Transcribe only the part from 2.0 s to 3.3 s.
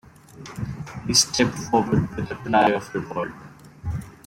with a cry of revolt.